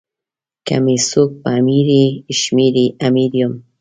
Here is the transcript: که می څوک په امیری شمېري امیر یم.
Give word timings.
که 0.67 0.75
می 0.85 0.97
څوک 1.09 1.29
په 1.41 1.49
امیری 1.59 2.03
شمېري 2.39 2.85
امیر 3.07 3.31
یم. 3.39 3.53